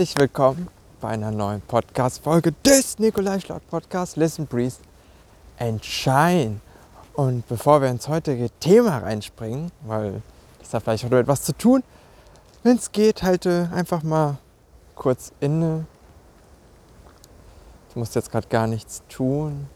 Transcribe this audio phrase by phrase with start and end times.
[0.00, 0.68] Herzlich willkommen
[1.02, 4.76] bei einer neuen Podcast-Folge des Nikolai Schlaut Podcast Listen, Breathe
[5.58, 6.60] and Shine.
[7.12, 10.22] Und bevor wir ins heutige Thema reinspringen, weil
[10.62, 11.82] es da vielleicht heute etwas zu tun,
[12.62, 14.38] wenn es geht, halte einfach mal
[14.94, 15.84] kurz inne.
[17.92, 19.68] Du musst jetzt gerade gar nichts tun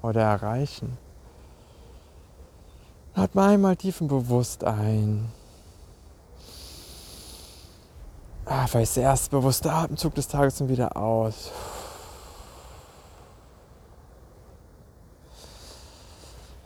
[0.00, 0.96] oder erreichen.
[3.12, 5.30] Atme einmal tief und bewusst ein.
[8.48, 11.50] Ah, vielleicht der erste bewusste Atemzug des Tages und wieder aus.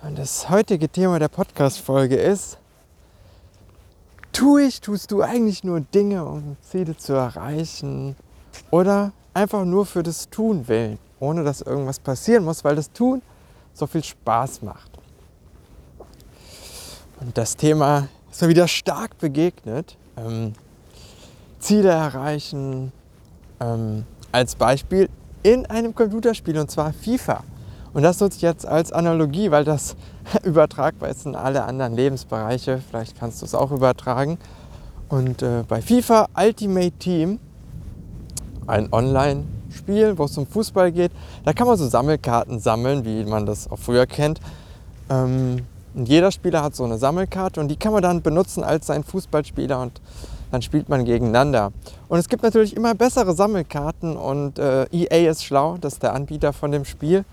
[0.02, 2.58] Und das heutige Thema der Podcast-Folge ist,
[4.30, 8.14] tue ich, tust du eigentlich nur Dinge, um Ziele zu erreichen
[8.70, 13.22] oder einfach nur für das Tun willen, ohne dass irgendwas passieren muss, weil das Tun
[13.72, 14.90] so viel Spaß macht.
[17.20, 19.96] Und das Thema ist mir wieder stark begegnet.
[20.18, 20.52] Ähm,
[21.60, 22.92] Ziele erreichen.
[23.60, 25.08] Ähm, als Beispiel
[25.42, 27.42] in einem Computerspiel und zwar FIFA.
[27.92, 29.96] Und das nutze ich jetzt als Analogie, weil das
[30.44, 32.80] übertragbar ist in alle anderen Lebensbereiche.
[32.88, 34.38] Vielleicht kannst du es auch übertragen.
[35.08, 37.40] Und äh, bei FIFA Ultimate Team,
[38.66, 41.10] ein Online-Spiel, wo es um Fußball geht,
[41.44, 44.40] da kann man so Sammelkarten sammeln, wie man das auch früher kennt.
[45.08, 48.86] Ähm, und jeder Spieler hat so eine Sammelkarte und die kann man dann benutzen als
[48.86, 50.00] sein Fußballspieler und
[50.50, 51.72] dann spielt man gegeneinander.
[52.08, 56.14] Und es gibt natürlich immer bessere Sammelkarten und äh, EA ist schlau, das ist der
[56.14, 57.24] Anbieter von dem Spiel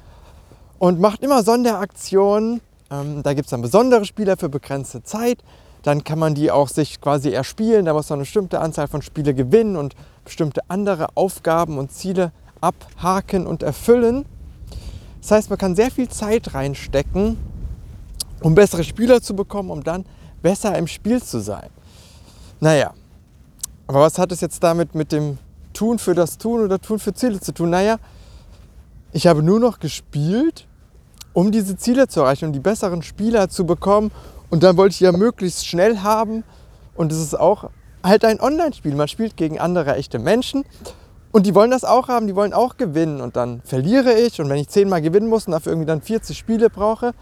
[0.80, 2.62] und macht immer Sonderaktionen.
[2.92, 5.44] Ähm, da gibt es dann besondere Spieler für begrenzte Zeit.
[5.84, 7.86] Dann kann man die auch sich quasi erspielen.
[7.86, 12.32] Da muss man eine bestimmte Anzahl von Spiele gewinnen und bestimmte andere Aufgaben und Ziele
[12.62, 14.26] abhaken und erfüllen.
[15.22, 17.38] Das heißt, man kann sehr viel Zeit reinstecken,
[18.42, 20.06] um bessere Spieler zu bekommen, um dann
[20.42, 21.70] besser im Spiel zu sein.
[22.60, 22.94] Naja,
[23.88, 25.38] aber was hat es jetzt damit mit dem
[25.74, 27.70] Tun für das Tun oder Tun für Ziele zu tun?
[27.70, 27.98] Naja,
[29.14, 30.68] ich habe nur noch gespielt,
[31.34, 34.12] um diese Ziele zu erreichen und die besseren Spieler zu bekommen.
[34.50, 36.44] Und dann wollte ich ja möglichst schnell haben.
[36.96, 37.70] Und es ist auch
[38.04, 38.96] halt ein Online-Spiel.
[38.96, 40.66] Man spielt gegen andere echte Menschen.
[41.32, 43.22] Und die wollen das auch haben, die wollen auch gewinnen.
[43.22, 44.42] Und dann verliere ich.
[44.42, 47.14] Und wenn ich zehnmal gewinnen muss und dafür irgendwie dann 40 Spiele brauche,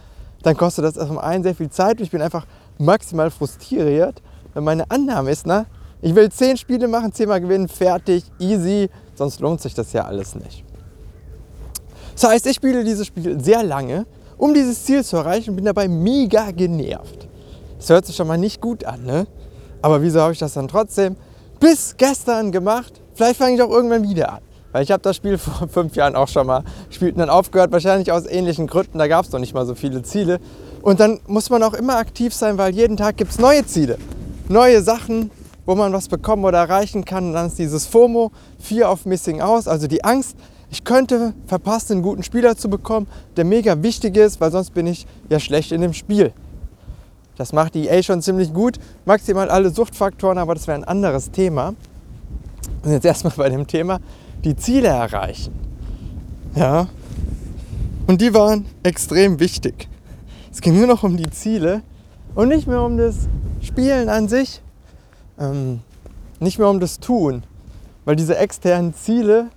[0.42, 1.98] dann kostet das erstmal einen sehr viel Zeit.
[1.98, 2.46] Und ich bin einfach
[2.78, 4.22] maximal frustriert,
[4.54, 5.66] wenn meine Annahme ist, na,
[6.06, 10.36] ich will zehn Spiele machen, zehnmal gewinnen, fertig, easy, sonst lohnt sich das ja alles
[10.36, 10.64] nicht.
[12.14, 14.06] Das heißt, ich spiele dieses Spiel sehr lange,
[14.38, 17.28] um dieses Ziel zu erreichen und bin dabei mega genervt.
[17.80, 19.26] Das hört sich schon mal nicht gut an, ne?
[19.82, 21.16] Aber wieso habe ich das dann trotzdem
[21.60, 23.02] bis gestern gemacht?
[23.16, 24.42] Vielleicht fange ich auch irgendwann wieder an.
[24.74, 27.72] Weil ich habe das Spiel vor fünf Jahren auch schon mal gespielt und dann aufgehört,
[27.72, 29.00] wahrscheinlich aus ähnlichen Gründen.
[29.00, 30.40] Da gab es noch nicht mal so viele Ziele.
[30.84, 33.98] Und dann muss man auch immer aktiv sein, weil jeden Tag gibt es neue Ziele.
[34.50, 35.32] Neue Sachen,
[35.66, 37.28] wo man was bekommen oder erreichen kann.
[37.28, 40.36] Und dann ist dieses FOMO, Fear of Missing Out, also die Angst,
[40.70, 44.88] ich könnte verpassen, einen guten Spieler zu bekommen, der mega wichtig ist, weil sonst bin
[44.88, 46.34] ich ja schlecht in dem Spiel.
[47.38, 48.80] Das macht die EA schon ziemlich gut.
[49.06, 51.75] Maximal alle Suchtfaktoren, aber das wäre ein anderes Thema.
[52.84, 54.00] Und jetzt erstmal bei dem Thema,
[54.44, 55.54] die Ziele erreichen.
[56.56, 56.88] Ja.
[58.08, 59.88] Und die waren extrem wichtig.
[60.52, 61.81] Es ging nur noch um die Ziele
[62.36, 63.28] und nicht mehr um das
[63.62, 64.62] Spielen an sich
[65.40, 65.81] ähm,
[66.40, 67.44] nicht mehr um das Tun,
[68.06, 69.50] weil diese externen Ziele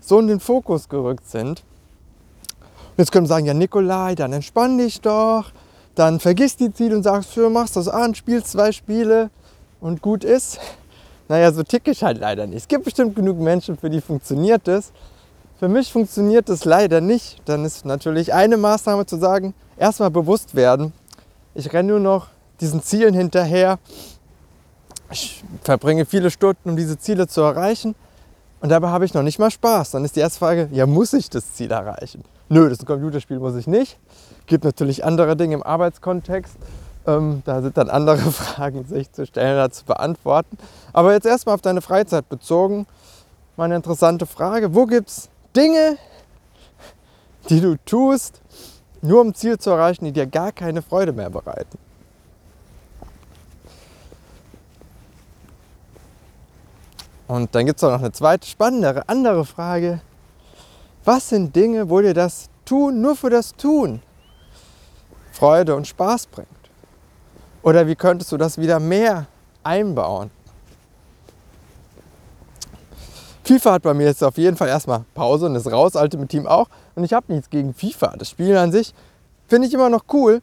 [0.00, 1.62] so in den Fokus gerückt sind.
[2.50, 5.52] Und jetzt können wir sagen, ja Nikolai, dann entspann dich doch,
[5.94, 9.30] dann vergiss die Ziele und sagst, du machst das an, spielst zwei Spiele
[9.80, 10.58] und gut ist.
[11.28, 12.58] Naja, so tick ich halt leider nicht.
[12.58, 14.92] Es gibt bestimmt genug Menschen, für die funktioniert das.
[15.58, 17.42] Für mich funktioniert das leider nicht.
[17.44, 20.92] Dann ist natürlich eine Maßnahme zu sagen, erstmal bewusst werden.
[21.54, 22.28] Ich renne nur noch
[22.60, 23.78] diesen Zielen hinterher
[25.10, 27.94] ich verbringe viele Stunden, um diese Ziele zu erreichen.
[28.60, 29.92] Und dabei habe ich noch nicht mal Spaß.
[29.92, 32.24] Dann ist die erste Frage, ja, muss ich das Ziel erreichen?
[32.48, 33.98] Nö, das ist ein Computerspiel, muss ich nicht.
[34.46, 36.56] Gibt natürlich andere Dinge im Arbeitskontext.
[37.06, 40.58] Ähm, da sind dann andere Fragen sich zu stellen oder zu beantworten.
[40.92, 42.86] Aber jetzt erstmal auf deine Freizeit bezogen.
[43.56, 45.96] Meine interessante Frage, wo gibt es Dinge,
[47.48, 48.40] die du tust,
[49.02, 51.78] nur um Ziel zu erreichen, die dir gar keine Freude mehr bereiten?
[57.28, 60.00] Und dann gibt es auch noch eine zweite, spannendere, andere Frage.
[61.04, 64.02] Was sind Dinge, wo dir das Tun nur für das Tun
[65.32, 66.48] Freude und Spaß bringt?
[67.62, 69.26] Oder wie könntest du das wieder mehr
[69.62, 70.30] einbauen?
[73.44, 76.46] FIFA hat bei mir jetzt auf jeden Fall erstmal Pause und ist raus, Ultimate Team
[76.46, 76.68] auch.
[76.94, 78.16] Und ich habe nichts gegen FIFA.
[78.16, 78.94] Das Spiel an sich
[79.48, 80.42] finde ich immer noch cool.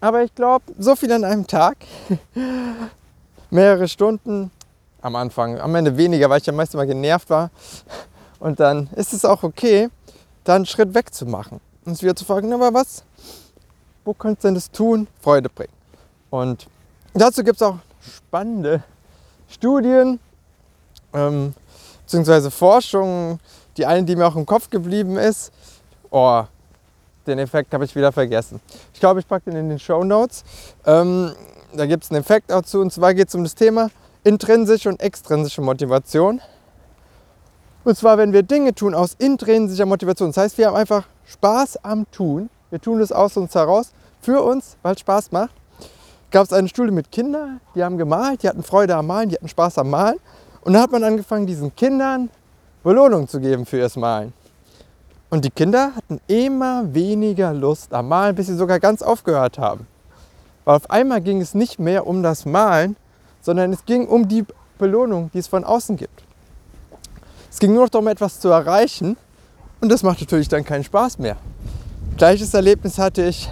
[0.00, 1.78] Aber ich glaube, so viel an einem Tag,
[3.50, 4.50] mehrere Stunden
[5.06, 5.60] am Anfang.
[5.60, 7.50] Am Ende weniger, weil ich ja meistens mal genervt war.
[8.40, 9.88] Und dann ist es auch okay,
[10.44, 11.60] da einen Schritt weg zu machen.
[11.84, 13.04] Und es wieder zu fragen, aber was,
[14.04, 15.72] wo könnte denn das tun, Freude bringen?
[16.30, 16.66] Und
[17.14, 18.82] dazu gibt es auch spannende
[19.48, 20.18] Studien,
[21.14, 21.54] ähm,
[22.02, 23.38] beziehungsweise Forschung.
[23.76, 25.52] Die eine, die mir auch im Kopf geblieben ist,
[26.10, 26.42] oh,
[27.26, 28.60] den Effekt habe ich wieder vergessen.
[28.92, 30.42] Ich glaube, ich packe den in den Show Notes.
[30.84, 31.32] Ähm,
[31.74, 33.90] da gibt es einen Effekt dazu und zwar geht es um das Thema
[34.26, 36.40] intrinsische und extrinsische Motivation.
[37.84, 41.84] Und zwar, wenn wir Dinge tun aus intrinsischer Motivation, das heißt, wir haben einfach Spaß
[41.84, 45.54] am Tun, wir tun es aus uns heraus, für uns, weil es Spaß macht,
[46.32, 49.36] gab es eine Studie mit Kindern, die haben gemalt, die hatten Freude am Malen, die
[49.36, 50.18] hatten Spaß am Malen.
[50.62, 52.28] Und dann hat man angefangen, diesen Kindern
[52.82, 54.32] Belohnung zu geben für ihr Malen.
[55.30, 59.86] Und die Kinder hatten immer weniger Lust am Malen, bis sie sogar ganz aufgehört haben.
[60.64, 62.96] Weil auf einmal ging es nicht mehr um das Malen,
[63.46, 64.44] sondern es ging um die
[64.76, 66.24] Belohnung, die es von außen gibt.
[67.48, 69.16] Es ging nur noch darum, etwas zu erreichen
[69.80, 71.36] und das macht natürlich dann keinen Spaß mehr.
[72.16, 73.48] Gleiches Erlebnis hatte ich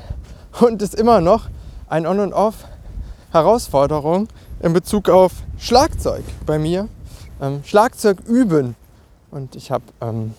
[0.61, 1.49] und ist immer noch
[1.89, 4.27] ein On- und Off-Herausforderung
[4.61, 6.89] in Bezug auf Schlagzeug bei mir.
[7.41, 8.75] Ähm, Schlagzeug üben.
[9.31, 10.35] Und ich habe ähm,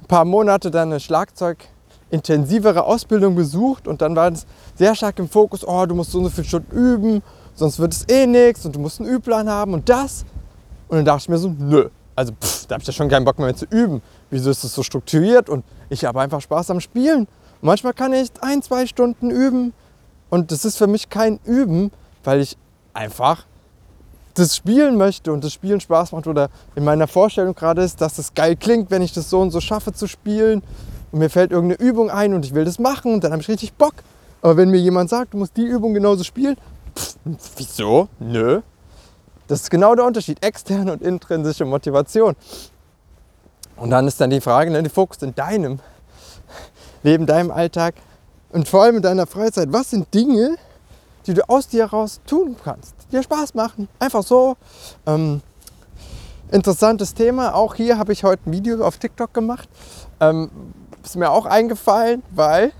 [0.00, 4.46] ein paar Monate dann eine Schlagzeug-intensivere Ausbildung besucht und dann war es
[4.76, 7.22] sehr stark im Fokus, oh, du musst so und so viele Stunden üben,
[7.56, 10.24] sonst wird es eh nichts und du musst einen Übplan haben und das.
[10.88, 13.24] Und dann dachte ich mir so, nö, also pff, da habe ich ja schon keinen
[13.24, 14.00] Bock mehr zu üben.
[14.30, 15.48] Wieso ist das so strukturiert?
[15.48, 17.20] Und ich habe einfach Spaß am Spielen.
[17.20, 17.28] Und
[17.62, 19.72] manchmal kann ich ein, zwei Stunden üben
[20.28, 21.90] und das ist für mich kein Üben,
[22.24, 22.56] weil ich
[22.94, 23.44] einfach
[24.34, 28.18] das spielen möchte und das Spielen Spaß macht oder in meiner Vorstellung gerade ist, dass
[28.18, 30.62] es geil klingt, wenn ich das so und so schaffe zu spielen
[31.10, 33.48] und mir fällt irgendeine Übung ein und ich will das machen und dann habe ich
[33.48, 33.94] richtig Bock.
[34.42, 36.56] Aber wenn mir jemand sagt, du musst die Übung genauso spielen,
[36.96, 37.16] pff,
[37.56, 38.08] wieso?
[38.18, 38.62] Nö.
[39.48, 42.34] Das ist genau der Unterschied, externe und intrinsische Motivation.
[43.76, 45.78] Und dann ist dann die Frage, ne, die Fokus in deinem
[47.02, 47.94] Leben, deinem Alltag
[48.50, 49.72] und vor allem in deiner Freizeit.
[49.72, 50.56] Was sind Dinge,
[51.26, 53.88] die du aus dir heraus tun kannst, die dir Spaß machen?
[53.98, 54.56] Einfach so.
[55.06, 55.42] Ähm,
[56.50, 57.54] interessantes Thema.
[57.54, 59.68] Auch hier habe ich heute ein Video auf TikTok gemacht.
[60.20, 60.50] Ähm,
[61.04, 62.72] ist mir auch eingefallen, weil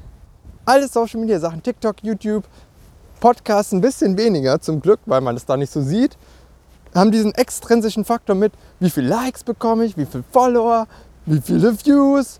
[0.64, 2.44] alle Social Media Sachen, TikTok, YouTube,
[3.20, 6.16] Podcasts ein bisschen weniger, zum Glück, weil man es da nicht so sieht,
[6.94, 10.86] haben diesen extrinsischen Faktor mit, wie viele Likes bekomme ich, wie viele Follower,
[11.26, 12.38] wie viele Views.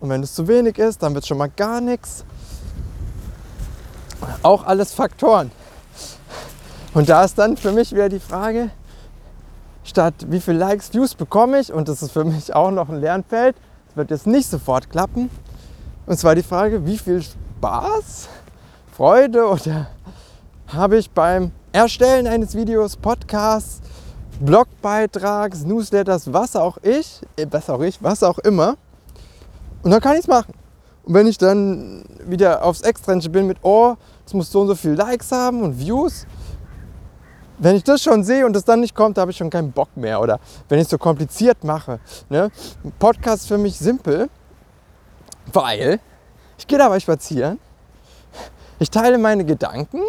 [0.00, 2.24] Und wenn es zu wenig ist, dann wird es schon mal gar nichts.
[4.42, 5.50] Auch alles Faktoren.
[6.94, 8.70] Und da ist dann für mich wieder die Frage,
[9.84, 13.00] statt wie viele Likes, Views bekomme ich, und das ist für mich auch noch ein
[13.00, 13.56] Lernfeld,
[13.88, 15.30] das wird jetzt nicht sofort klappen.
[16.06, 18.28] Und zwar die Frage, wie viel Spaß,
[18.92, 19.88] Freude oder
[20.68, 23.80] habe ich beim Erstellen eines Videos, Podcasts,
[24.40, 28.76] Blogbeitrags, Newsletters, was auch ich, äh, was auch ich, was auch immer.
[29.82, 30.54] Und dann kann ich es machen.
[31.04, 33.94] Und wenn ich dann wieder aufs Extrinsische bin mit, oh,
[34.26, 36.26] es muss so und so viel Likes haben und Views,
[37.58, 39.96] wenn ich das schon sehe und es dann nicht kommt, habe ich schon keinen Bock
[39.96, 40.20] mehr.
[40.20, 40.38] Oder
[40.68, 41.98] wenn ich es so kompliziert mache.
[42.28, 42.50] Ne?
[42.98, 44.28] Podcast für mich simpel,
[45.52, 45.98] weil
[46.58, 47.58] ich gehe dabei spazieren,
[48.78, 50.02] ich teile meine Gedanken,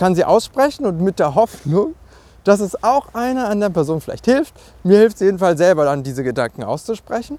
[0.00, 1.94] kann sie aussprechen und mit der Hoffnung,
[2.44, 4.54] dass es auch einer anderen Person vielleicht hilft.
[4.82, 7.38] Mir hilft es jedenfalls selber dann, diese Gedanken auszusprechen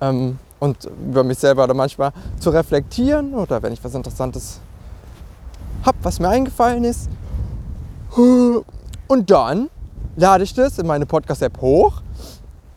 [0.00, 4.58] ähm, und über mich selber oder manchmal zu reflektieren oder wenn ich was Interessantes
[5.84, 7.08] habe, was mir eingefallen ist.
[8.16, 9.70] Und dann
[10.16, 12.02] lade ich das in meine Podcast-App hoch,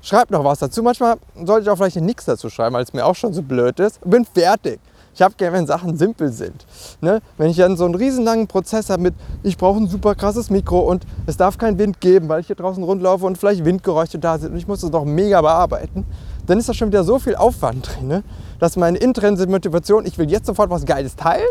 [0.04, 0.84] schreibe noch was dazu.
[0.84, 3.80] Manchmal sollte ich auch vielleicht nichts dazu schreiben, weil es mir auch schon so blöd
[3.80, 4.00] ist.
[4.08, 4.80] Bin fertig.
[5.16, 6.66] Ich habe gerne, wenn Sachen simpel sind.
[7.02, 7.22] Ne?
[7.38, 10.80] Wenn ich dann so einen riesenlangen Prozess habe mit, ich brauche ein super krasses Mikro
[10.80, 14.38] und es darf keinen Wind geben, weil ich hier draußen rundlaufe und vielleicht Windgeräusche da
[14.38, 16.06] sind und ich muss das noch mega bearbeiten,
[16.48, 18.24] dann ist da schon wieder so viel Aufwand drin, ne?
[18.60, 21.48] dass meine intrinsische Motivation, ich will jetzt sofort was Geiles teilen,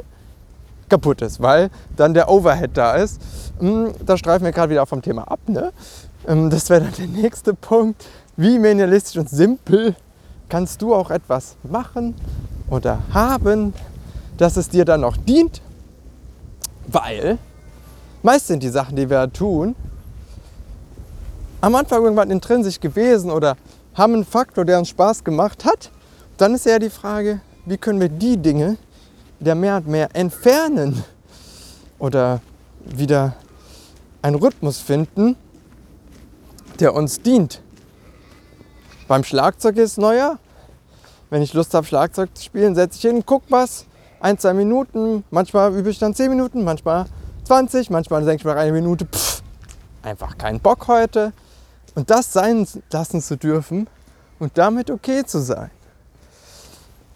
[0.89, 3.21] kaputt ist, weil dann der Overhead da ist.
[3.59, 5.41] Hm, da streifen wir gerade wieder vom Thema ab.
[5.47, 5.73] Ne?
[6.29, 8.05] Ähm, das wäre dann der nächste Punkt.
[8.37, 9.95] Wie minimalistisch und simpel
[10.49, 12.15] kannst du auch etwas machen,
[12.73, 13.75] oder haben,
[14.39, 15.61] dass es dir dann auch dient,
[16.87, 17.39] weil
[18.23, 19.77] meist sind die Sachen, die wir tun,
[21.61, 23.57] am Anfang irgendwann intrinsisch gewesen oder
[23.95, 25.91] haben einen Faktor, der uns Spaß gemacht hat.
[26.39, 28.79] Dann ist ja die Frage, wie können wir die Dinge
[29.39, 31.05] wieder mehr und mehr entfernen
[31.99, 32.41] oder
[32.85, 33.35] wieder
[34.23, 35.37] einen Rhythmus finden,
[36.81, 37.61] der uns dient.
[39.09, 40.39] Beim Schlagzeug ist neuer,
[41.33, 43.87] wenn ich Lust habe, Schlagzeug zu spielen, setze ich hin, guck was,
[44.21, 47.07] ein, zwei Minuten, manchmal übe ich dann zehn Minuten, manchmal
[47.45, 49.43] 20, manchmal denke ich mir eine Minute, pff,
[50.03, 51.33] einfach keinen Bock heute.
[51.95, 53.89] Und das sein lassen zu dürfen
[54.41, 55.71] und damit okay zu sein.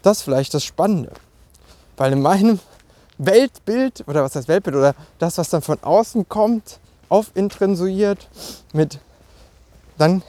[0.00, 1.12] Das ist vielleicht das Spannende.
[1.98, 2.58] Weil in meinem
[3.18, 6.80] Weltbild, oder was heißt Weltbild, oder das, was dann von außen kommt,
[7.10, 8.30] aufintrensuiert
[8.72, 8.98] mit,
[9.98, 10.22] dann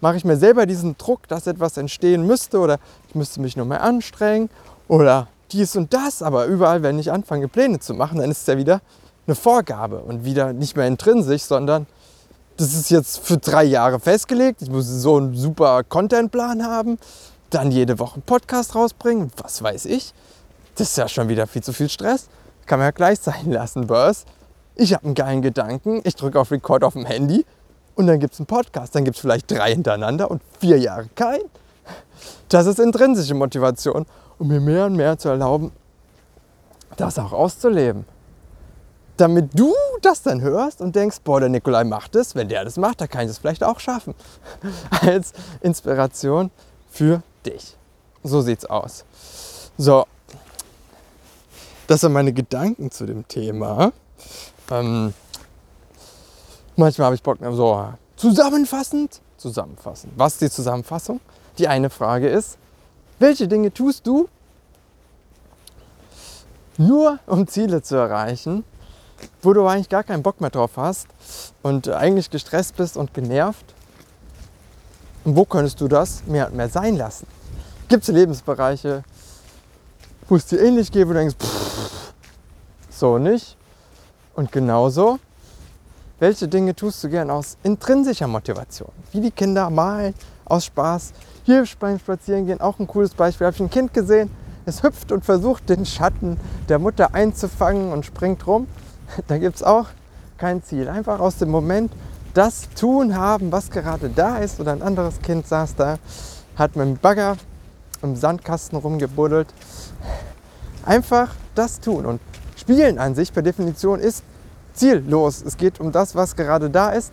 [0.00, 2.78] mache ich mir selber diesen Druck, dass etwas entstehen müsste oder
[3.08, 4.50] ich müsste mich nur mehr anstrengen
[4.86, 6.22] oder dies und das.
[6.22, 8.80] Aber überall, wenn ich anfange, Pläne zu machen, dann ist es ja wieder
[9.26, 11.86] eine Vorgabe und wieder nicht mehr intrinsisch, sondern
[12.56, 14.62] das ist jetzt für drei Jahre festgelegt.
[14.62, 16.98] Ich muss so einen super Contentplan haben,
[17.50, 20.12] dann jede Woche einen Podcast rausbringen was weiß ich.
[20.74, 22.28] Das ist ja schon wieder viel zu viel Stress.
[22.66, 24.24] Kann man ja gleich sein lassen, Burs.
[24.74, 27.44] Ich habe einen geilen Gedanken, ich drücke auf Record auf dem Handy
[27.98, 28.94] und dann gibt es einen Podcast.
[28.94, 31.40] Dann gibt es vielleicht drei hintereinander und vier Jahre kein.
[32.48, 34.06] Das ist intrinsische Motivation,
[34.38, 35.72] um mir mehr und mehr zu erlauben,
[36.96, 38.04] das auch auszuleben.
[39.16, 42.76] Damit du das dann hörst und denkst, boah, der Nikolai macht es, wenn der das
[42.76, 44.14] macht, dann kann ich das vielleicht auch schaffen.
[45.02, 46.52] Als Inspiration
[46.92, 47.76] für dich.
[48.22, 49.04] So sieht's aus.
[49.76, 50.06] So,
[51.88, 53.92] das sind meine Gedanken zu dem Thema.
[54.70, 55.14] Ähm,
[56.78, 60.12] manchmal habe ich Bock, so zusammenfassend, zusammenfassend.
[60.16, 61.20] Was ist die Zusammenfassung?
[61.58, 62.56] Die eine Frage ist,
[63.18, 64.28] welche Dinge tust du
[66.76, 68.64] nur um Ziele zu erreichen,
[69.42, 71.08] wo du eigentlich gar keinen Bock mehr drauf hast
[71.62, 73.74] und eigentlich gestresst bist und genervt?
[75.24, 77.26] Und wo könntest du das mehr und mehr sein lassen?
[77.88, 79.02] Gibt es Lebensbereiche,
[80.28, 82.12] wo es dir ähnlich geht, wo du denkst, pff,
[82.90, 83.56] so nicht.
[84.34, 85.18] Und genauso,
[86.20, 88.90] welche Dinge tust du gern aus intrinsischer Motivation?
[89.12, 91.12] Wie die Kinder malen, aus Spaß.
[91.44, 93.46] Hier beim Spazierengehen auch ein cooles Beispiel.
[93.46, 94.30] Habe ich ein Kind gesehen,
[94.66, 98.66] es hüpft und versucht, den Schatten der Mutter einzufangen und springt rum.
[99.26, 99.86] Da gibt es auch
[100.36, 100.88] kein Ziel.
[100.88, 101.92] Einfach aus dem Moment
[102.34, 104.60] das tun haben, was gerade da ist.
[104.60, 105.98] Oder ein anderes Kind saß da,
[106.56, 107.36] hat mit dem Bagger
[108.02, 109.48] im Sandkasten rumgebuddelt.
[110.84, 112.04] Einfach das tun.
[112.04, 112.20] Und
[112.56, 114.22] Spielen an sich per Definition ist
[114.78, 115.42] ziellos.
[115.42, 117.12] Es geht um das, was gerade da ist.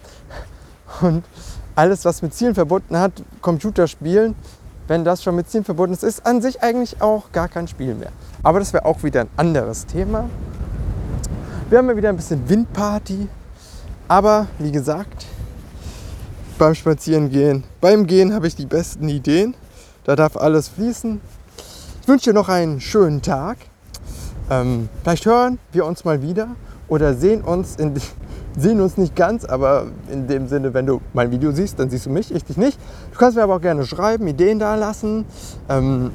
[1.01, 1.23] Und
[1.75, 4.35] alles, was mit Zielen verbunden hat, Computerspielen,
[4.87, 7.95] wenn das schon mit Zielen verbunden ist, ist an sich eigentlich auch gar kein Spiel
[7.95, 8.11] mehr.
[8.43, 10.29] Aber das wäre auch wieder ein anderes Thema.
[11.69, 13.27] Wir haben ja wieder ein bisschen Windparty.
[14.07, 15.25] Aber wie gesagt,
[16.59, 19.55] beim Spazierengehen, beim Gehen habe ich die besten Ideen.
[20.03, 21.19] Da darf alles fließen.
[22.01, 23.57] Ich wünsche dir noch einen schönen Tag.
[24.51, 26.49] Ähm, vielleicht hören wir uns mal wieder
[26.87, 27.93] oder sehen uns, in,
[28.57, 32.05] sehen uns nicht ganz, aber in dem Sinne, wenn du mein Video siehst, dann siehst
[32.05, 32.79] du mich, ich dich nicht.
[33.11, 35.25] Du kannst mir aber auch gerne schreiben, Ideen da lassen,
[35.69, 36.11] ähm,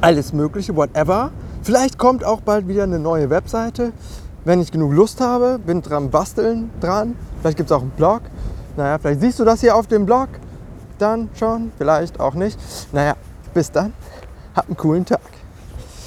[0.00, 1.30] alles Mögliche, whatever.
[1.62, 3.92] Vielleicht kommt auch bald wieder eine neue Webseite,
[4.44, 7.16] wenn ich genug Lust habe, bin dran basteln dran.
[7.40, 8.22] Vielleicht gibt es auch einen Blog.
[8.76, 10.28] Naja, vielleicht siehst du das hier auf dem Blog
[10.98, 12.58] dann schon, vielleicht auch nicht.
[12.92, 13.14] Naja,
[13.54, 13.92] bis dann,
[14.54, 15.37] hab einen coolen Tag.